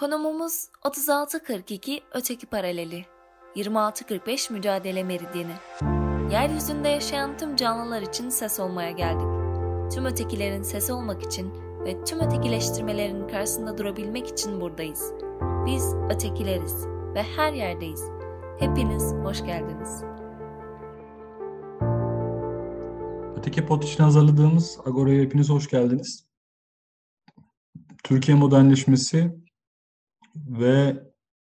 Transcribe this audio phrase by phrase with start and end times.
[0.00, 3.04] Konumumuz 3642 öteki paraleli,
[3.54, 5.52] 2645 mücadele meridyeni.
[6.32, 9.26] Yeryüzünde yaşayan tüm canlılar için ses olmaya geldik.
[9.92, 11.52] Tüm ötekilerin sesi olmak için
[11.84, 15.12] ve tüm ötekileştirmelerin karşısında durabilmek için buradayız.
[15.66, 18.02] Biz ötekileriz ve her yerdeyiz.
[18.58, 20.02] Hepiniz hoş geldiniz.
[23.36, 26.26] Öteki pot için hazırladığımız Agora'ya hepiniz hoş geldiniz.
[28.04, 29.40] Türkiye modernleşmesi
[30.36, 31.02] ve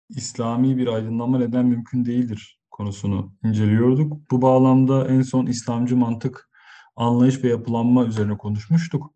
[0.08, 4.30] İslami bir aydınlanma neden mümkün değildir konusunu inceliyorduk.
[4.30, 6.50] Bu bağlamda en son İslamcı mantık,
[6.96, 9.14] anlayış ve yapılanma üzerine konuşmuştuk.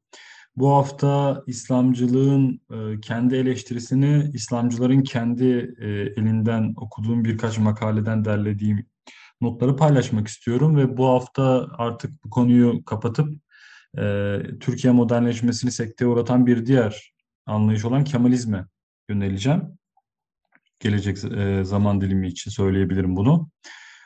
[0.56, 8.86] Bu hafta İslamcılığın e, kendi eleştirisini İslamcıların kendi e, elinden okuduğum birkaç makaleden derlediğim
[9.41, 13.28] notları paylaşmak istiyorum ve bu hafta artık bu konuyu kapatıp
[13.98, 17.14] e, Türkiye modernleşmesini sekteye uğratan bir diğer
[17.46, 18.66] anlayış olan Kemalizme
[19.08, 19.78] yöneleceğim.
[20.80, 23.50] Gelecek e, zaman dilimi için söyleyebilirim bunu.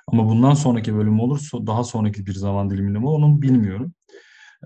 [0.07, 3.93] Ama bundan sonraki bölüm olur, daha sonraki bir zaman diliminde mi onu bilmiyorum.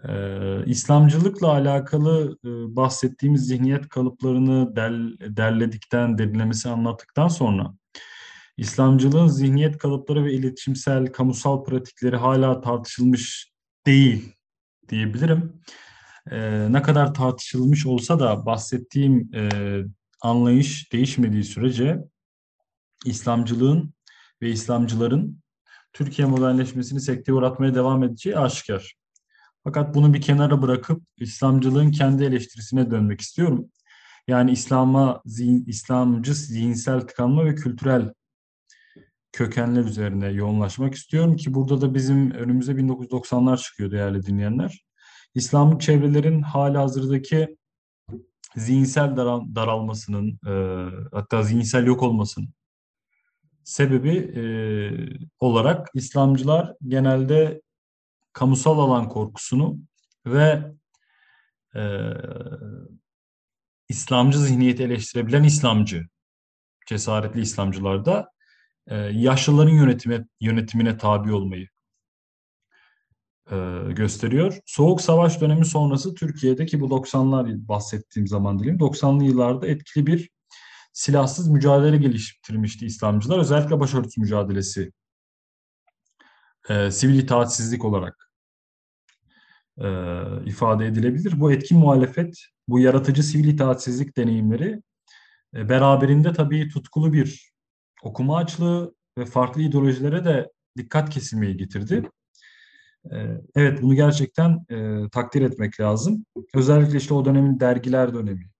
[0.08, 7.75] Ee, İslamcılıkla alakalı e, bahsettiğimiz zihniyet kalıplarını del, derledikten, derinlemesi anlattıktan sonra
[8.56, 13.53] İslamcılığın zihniyet kalıpları ve iletişimsel, kamusal pratikleri hala tartışılmış
[13.86, 14.33] değil
[14.88, 15.53] diyebilirim.
[16.30, 19.50] Ee, ne kadar tartışılmış olsa da bahsettiğim e,
[20.23, 21.98] anlayış değişmediği sürece
[23.05, 23.95] İslamcılığın
[24.42, 25.42] ve İslamcıların
[25.92, 28.95] Türkiye modernleşmesini sekteye uğratmaya devam edeceği aşikar.
[29.65, 33.70] Fakat bunu bir kenara bırakıp İslamcılığın kendi eleştirisine dönmek istiyorum.
[34.28, 38.12] Yani İslam'a, zihin, İslamcı zihinsel tıkanma ve kültürel
[39.33, 44.84] kökenler üzerine yoğunlaşmak istiyorum ki burada da bizim önümüze 1990'lar çıkıyor değerli dinleyenler.
[45.34, 47.56] İslamcı çevrelerin hali hazırdaki
[48.56, 50.55] zihinsel daral, daralmasının e,
[51.12, 52.48] hatta zihinsel yok olmasının
[53.64, 54.42] sebebi e,
[55.41, 57.62] olarak İslamcılar genelde
[58.32, 59.78] kamusal alan korkusunu
[60.26, 60.72] ve
[61.75, 61.82] e,
[63.88, 66.06] İslamcı zihniyeti eleştirebilen İslamcı,
[66.87, 68.32] cesaretli İslamcılar da
[68.87, 71.69] e, yaşlıların yönetime, yönetimine tabi olmayı
[73.90, 74.58] gösteriyor.
[74.66, 80.30] Soğuk Savaş dönemi sonrası Türkiye'deki bu 90'lar bahsettiğim zaman dilim 90'lı yıllarda etkili bir
[80.92, 83.38] silahsız mücadele geliştirmişti İslamcılar.
[83.38, 84.92] Özellikle başörtüsü mücadelesi
[86.68, 88.30] e, sivil itaatsizlik olarak
[89.78, 89.88] e,
[90.46, 91.40] ifade edilebilir.
[91.40, 92.36] Bu etkin muhalefet,
[92.69, 94.82] bu yaratıcı sivil itaatsizlik deneyimleri
[95.56, 97.52] e, beraberinde tabii tutkulu bir
[98.02, 102.02] okuma açlığı ve farklı ideolojilere de dikkat kesilmeyi getirdi.
[103.10, 106.26] Ee, evet bunu gerçekten e, takdir etmek lazım.
[106.54, 108.50] Özellikle işte o dönemin dergiler dönemi.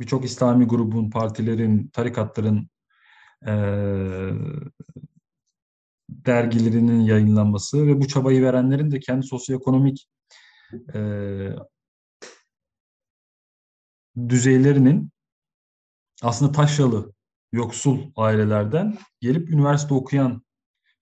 [0.00, 2.68] Birçok İslami grubun, partilerin, tarikatların
[3.46, 3.52] e,
[6.08, 10.08] dergilerinin yayınlanması ve bu çabayı verenlerin de kendi sosyoekonomik
[10.94, 11.00] e,
[14.28, 15.10] düzeylerinin
[16.22, 17.12] aslında taşralı,
[17.52, 20.43] yoksul ailelerden gelip üniversite okuyan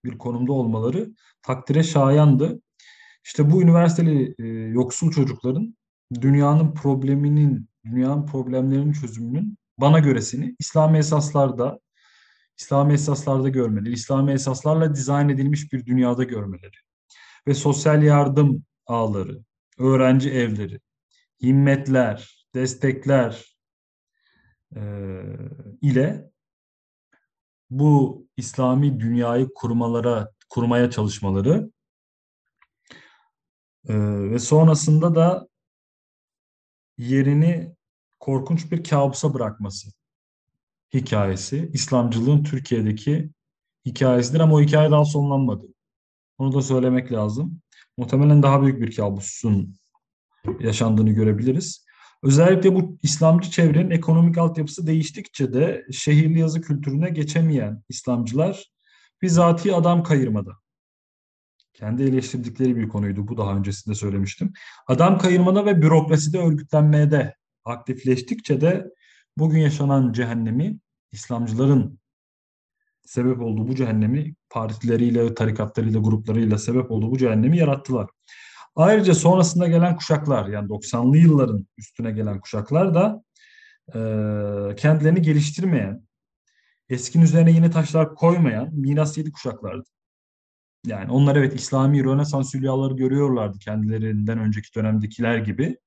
[0.05, 2.61] bir konumda olmaları takdire şayandı.
[3.25, 5.77] İşte bu üniversiteli e, yoksul çocukların
[6.21, 11.79] dünyanın probleminin, dünyanın problemlerinin çözümünün bana göresini İslami esaslarda
[12.57, 16.77] İslami esaslarda görmeleri, İslami esaslarla dizayn edilmiş bir dünyada görmeleri
[17.47, 19.43] ve sosyal yardım ağları,
[19.77, 20.79] öğrenci evleri,
[21.41, 23.57] himmetler, destekler
[24.75, 24.81] e,
[25.81, 26.32] ile
[27.79, 31.71] bu İslami dünyayı kurmalara kurmaya çalışmaları
[33.87, 33.93] e,
[34.31, 35.47] ve sonrasında da
[36.97, 37.75] yerini
[38.19, 39.89] korkunç bir kabusa bırakması
[40.93, 43.29] hikayesi İslamcılığın Türkiye'deki
[43.85, 45.67] hikayesidir ama o hikaye daha sonlanmadı.
[46.37, 47.61] Onu da söylemek lazım.
[47.97, 49.75] Muhtemelen daha büyük bir kabusun
[50.59, 51.82] yaşandığını görebiliriz.
[52.23, 58.71] Özellikle bu İslamcı çevrenin ekonomik altyapısı değiştikçe de şehirli yazı kültürüne geçemeyen İslamcılar
[59.21, 60.51] bizatihi adam kayırmada.
[61.73, 63.27] Kendi eleştirdikleri bir konuydu.
[63.27, 64.53] Bu daha öncesinde söylemiştim.
[64.87, 67.35] Adam kayırmada ve bürokraside örgütlenmeye de
[67.65, 68.85] aktifleştikçe de
[69.37, 70.79] bugün yaşanan cehennemi
[71.11, 71.99] İslamcıların
[73.05, 78.09] sebep olduğu bu cehennemi partileriyle, tarikatlarıyla, gruplarıyla sebep olduğu bu cehennemi yarattılar.
[78.75, 83.23] Ayrıca sonrasında gelen kuşaklar yani 90'lı yılların üstüne gelen kuşaklar da
[83.87, 83.99] e,
[84.75, 86.07] kendilerini geliştirmeyen,
[86.89, 89.89] eskinin üzerine yeni taşlar koymayan miras yedi kuşaklardı.
[90.85, 95.77] Yani onlar evet İslami Rönesans hülyaları görüyorlardı kendilerinden önceki dönemdekiler gibi.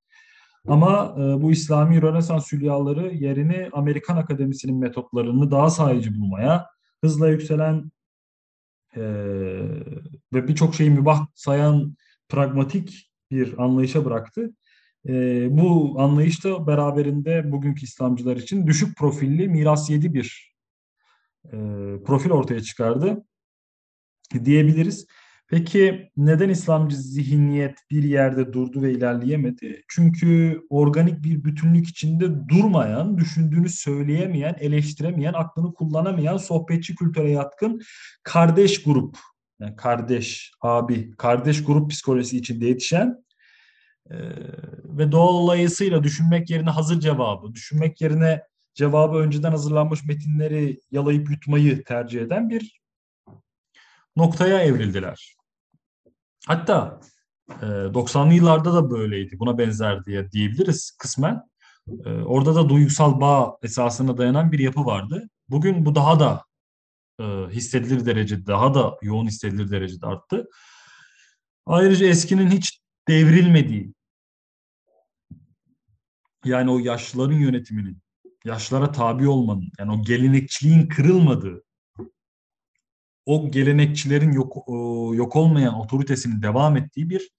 [0.68, 6.66] Ama e, bu İslami Rönesans hülyaları yerini Amerikan akademisinin metotlarını daha sahici bulmaya,
[7.04, 7.90] hızla yükselen
[8.96, 9.02] e,
[10.32, 11.96] ve birçok şeyi mübah sayan
[12.28, 14.50] pragmatik bir anlayışa bıraktı.
[15.08, 20.56] E, bu anlayış da beraberinde bugünkü İslamcılar için düşük profilli, miras yedi bir
[21.44, 21.56] e,
[22.06, 23.25] profil ortaya çıkardı
[24.44, 25.06] diyebiliriz.
[25.49, 29.82] Peki neden İslamcı zihniyet bir yerde durdu ve ilerleyemedi?
[29.88, 37.81] Çünkü organik bir bütünlük içinde durmayan, düşündüğünü söyleyemeyen, eleştiremeyen, aklını kullanamayan, sohbetçi kültüre yatkın
[38.23, 39.19] kardeş grup,
[39.60, 43.24] yani kardeş, abi, kardeş grup psikolojisi içinde yetişen
[44.10, 44.16] e,
[44.84, 48.42] ve dolayısıyla düşünmek yerine hazır cevabı, düşünmek yerine
[48.74, 52.80] cevabı önceden hazırlanmış metinleri yalayıp yutmayı tercih eden bir
[54.16, 55.36] noktaya evrildiler.
[56.46, 57.00] Hatta
[57.62, 59.38] e, 90'lı yıllarda da böyleydi.
[59.38, 61.42] Buna benzer diye diyebiliriz kısmen.
[62.04, 65.28] E, orada da duygusal bağ esasına dayanan bir yapı vardı.
[65.48, 66.45] Bugün bu daha da
[67.20, 70.48] e, hissedilir derecede, daha da yoğun hissedilir derecede arttı.
[71.66, 73.94] Ayrıca eskinin hiç devrilmediği,
[76.44, 77.98] yani o yaşlıların yönetiminin,
[78.44, 81.62] yaşlara tabi olmanın, yani o gelenekçiliğin kırılmadığı,
[83.26, 84.56] o gelenekçilerin yok
[85.16, 87.30] yok olmayan otoritesinin devam ettiği bir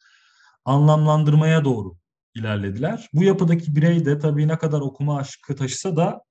[0.65, 1.97] anlamlandırmaya doğru
[2.35, 3.09] ilerlediler.
[3.13, 6.21] Bu yapıdaki birey de tabii ne kadar okuma aşkı taşısa da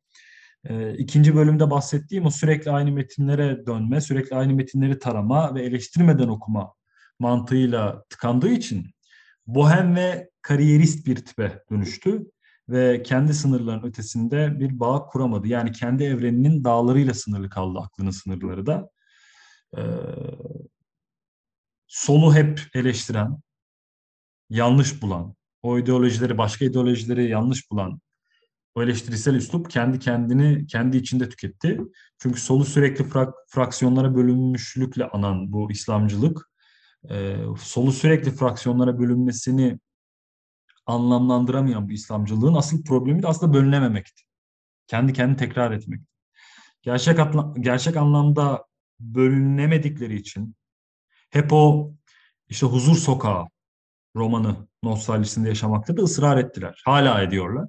[0.68, 6.28] e, ikinci bölümde bahsettiğim o sürekli aynı metinlere dönme, sürekli aynı metinleri tarama ve eleştirmeden
[6.28, 6.74] okuma
[7.18, 8.86] mantığıyla tıkandığı için
[9.46, 12.26] bohem ve kariyerist bir tipe dönüştü
[12.68, 15.48] ve kendi sınırların ötesinde bir bağ kuramadı.
[15.48, 18.90] Yani kendi evreninin dağlarıyla sınırlı kaldı aklının sınırları da
[19.76, 19.82] e,
[21.86, 23.38] solu hep eleştiren,
[24.50, 28.00] yanlış bulan, o ideolojileri, başka ideolojileri yanlış bulan
[28.76, 31.80] o eleştirisel üslup kendi kendini kendi içinde tüketti.
[32.18, 36.50] Çünkü solu sürekli frak, fraksiyonlara bölünmüşlükle anan bu İslamcılık,
[37.10, 39.78] e, solu sürekli fraksiyonlara bölünmesini
[40.86, 44.22] anlamlandıramayan bu İslamcılığın asıl problemi de aslında bölünememekti.
[44.86, 46.00] Kendi kendini tekrar etmek.
[46.82, 48.64] Gerçek, atla, gerçek anlamda
[49.00, 50.56] bölünemedikleri için
[51.30, 51.92] hep o
[52.48, 53.46] işte huzur sokağı
[54.16, 56.82] romanı nostaljisinde yaşamakta da ısrar ettiler.
[56.84, 57.68] Hala ediyorlar.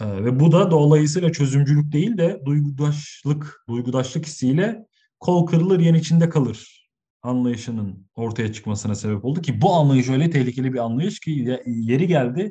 [0.00, 4.86] Ee, ve bu da dolayısıyla çözümcülük değil de duygudaşlık, duygudaşlık hissiyle
[5.20, 6.88] kol kırılır yen içinde kalır
[7.22, 12.50] anlayışının ortaya çıkmasına sebep oldu ki bu anlayış öyle tehlikeli bir anlayış ki yeri geldi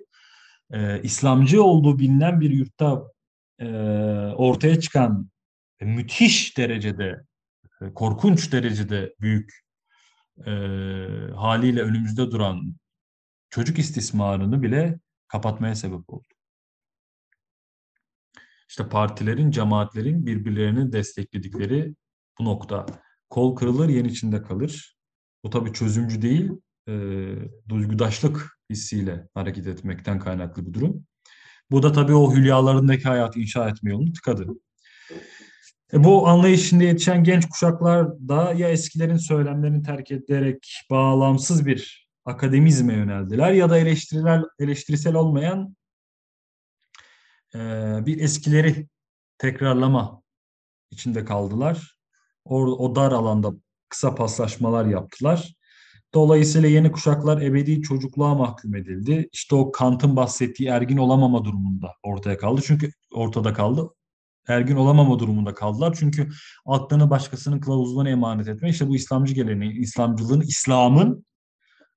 [0.72, 3.04] e, İslamcı olduğu bilinen bir yurtta
[3.60, 3.68] e,
[4.36, 5.30] ortaya çıkan
[5.82, 7.22] müthiş derecede
[7.82, 9.62] e, korkunç derecede büyük
[10.46, 10.52] e,
[11.36, 12.76] haliyle önümüzde duran
[13.50, 16.31] çocuk istismarını bile kapatmaya sebep oldu.
[18.72, 21.96] İşte partilerin, cemaatlerin birbirlerini destekledikleri
[22.40, 22.86] bu nokta.
[23.30, 24.96] Kol kırılır, yen içinde kalır.
[25.44, 26.52] Bu tabii çözümcü değil,
[26.88, 26.94] e,
[27.70, 31.06] duygudaşlık hissiyle hareket etmekten kaynaklı bir durum.
[31.72, 34.48] Bu da tabii o hülyalarındaki hayatı inşa etme yolunu tıkadı.
[35.94, 42.94] E, bu anlayış yetişen genç kuşaklar da ya eskilerin söylemlerini terk ederek bağlamsız bir akademizme
[42.94, 45.76] yöneldiler ya da eleştiriler eleştirisel olmayan
[47.56, 47.60] e,
[48.06, 48.88] bir eskileri
[49.38, 50.22] tekrarlama
[50.92, 51.98] içinde kaldılar.
[52.46, 53.52] O, o dar alanda
[53.90, 55.54] kısa paslaşmalar yaptılar.
[56.14, 59.30] Dolayısıyla yeni kuşaklar ebedi çocukluğa mahkum edildi.
[59.32, 62.62] İşte o Kant'ın bahsettiği ergin olamama durumunda ortaya kaldı.
[62.66, 63.90] Çünkü ortada kaldı
[64.48, 65.96] ergin olamama durumunda kaldılar.
[66.00, 66.30] Çünkü
[66.66, 71.26] aklını başkasının kılavuzluğuna emanet etme işte bu İslamcı geleneği, İslamcılığın, İslam'ın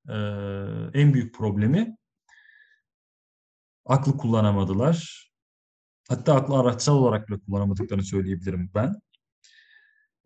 [0.08, 0.14] e,
[0.94, 1.96] en büyük problemi.
[3.86, 5.24] Aklı kullanamadılar.
[6.08, 8.94] Hatta aklı araçsal olarak bile kullanamadıklarını söyleyebilirim ben.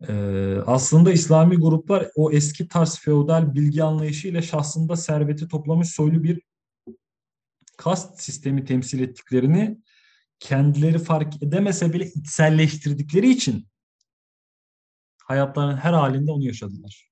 [0.07, 6.41] Ee, aslında İslami gruplar o eski tarz feodal bilgi anlayışıyla şahsında serveti toplamış soylu bir
[7.77, 9.77] kast sistemi temsil ettiklerini
[10.39, 13.67] kendileri fark edemese bile içselleştirdikleri için
[15.23, 17.09] hayatlarının her halinde onu yaşadılar.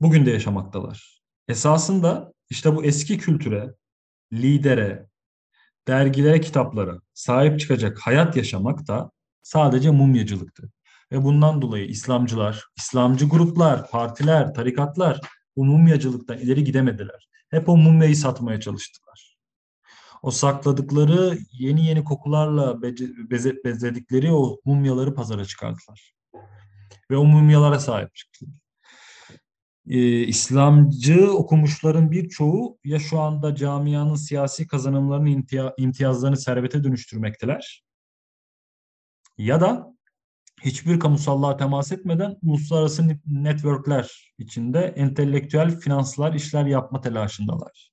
[0.00, 1.22] Bugün de yaşamaktalar.
[1.48, 3.74] Esasında işte bu eski kültüre,
[4.32, 5.08] lidere,
[5.88, 9.10] dergilere, kitaplara sahip çıkacak hayat yaşamak da
[9.42, 10.70] sadece mumyacılıktı.
[11.12, 15.20] Ve bundan dolayı İslamcılar, İslamcı gruplar, partiler, tarikatlar
[15.56, 17.28] bu mumyacılıktan ileri gidemediler.
[17.50, 19.06] Hep o mumyayı satmaya çalıştılar
[20.26, 26.14] o sakladıkları yeni yeni kokularla beze, bezledikleri o mumyaları pazara çıkardılar.
[27.10, 28.54] Ve o mumyalara sahip çıktılar.
[29.88, 37.84] E, İslamcı okumuşların birçoğu ya şu anda camianın siyasi kazanımlarını, imtiya, imtiyazlarını servete dönüştürmekteler
[39.38, 39.96] ya da
[40.62, 47.90] hiçbir kamusallığa temas etmeden uluslararası networkler içinde entelektüel finanslar işler yapma telaşındalar.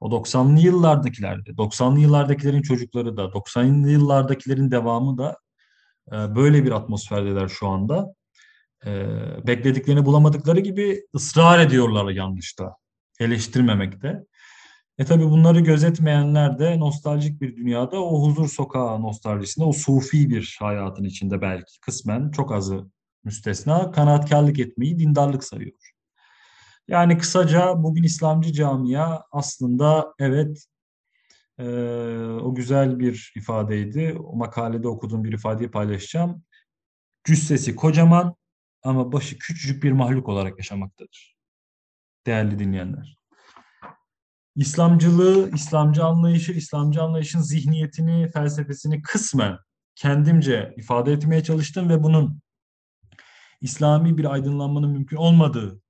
[0.00, 5.38] O 90'lı yıllardakilerde, 90'lı yıllardakilerin çocukları da, 90'lı yıllardakilerin devamı da
[6.12, 8.14] e, böyle bir atmosferdeler şu anda.
[8.86, 9.06] E,
[9.46, 12.76] beklediklerini bulamadıkları gibi ısrar ediyorlar yanlışta,
[13.20, 14.24] eleştirmemekte.
[14.98, 20.56] E tabi bunları gözetmeyenler de nostaljik bir dünyada o huzur sokağı nostaljisinde, o sufi bir
[20.60, 22.90] hayatın içinde belki kısmen çok azı
[23.24, 25.94] müstesna kanaatkarlık etmeyi dindarlık sayıyor.
[26.88, 30.66] Yani kısaca bugün İslamcı camia aslında evet
[31.58, 31.64] e,
[32.42, 34.16] o güzel bir ifadeydi.
[34.24, 36.42] O makalede okuduğum bir ifadeyi paylaşacağım.
[37.24, 38.34] Cüssesi kocaman
[38.84, 41.36] ama başı küçücük bir mahluk olarak yaşamaktadır.
[42.26, 43.18] Değerli dinleyenler.
[44.56, 49.58] İslamcılığı, İslamcı anlayışı, İslamcı anlayışın zihniyetini, felsefesini kısmen
[49.94, 52.40] kendimce ifade etmeye çalıştım ve bunun
[53.60, 55.80] İslami bir aydınlanmanın mümkün olmadığı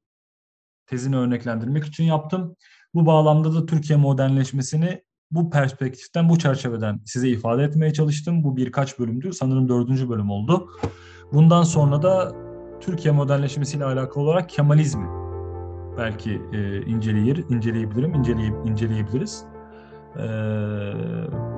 [0.86, 2.56] tezini örneklendirmek için yaptım.
[2.94, 8.44] Bu bağlamda da Türkiye modernleşmesini bu perspektiften, bu çerçeveden size ifade etmeye çalıştım.
[8.44, 9.32] Bu birkaç bölümdü.
[9.32, 10.70] Sanırım dördüncü bölüm oldu.
[11.32, 12.43] Bundan sonra da
[12.80, 15.24] Türkiye modernleşmesiyle alakalı olarak Kemalizmi
[15.98, 19.44] belki e, inceleyir, inceleyebilirim, inceleyip inceleyebiliriz.
[20.16, 20.24] E,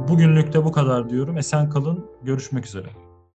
[0.09, 1.39] bugünlük de bu kadar diyorum.
[1.39, 3.06] Esen kalın, görüşmek üzere.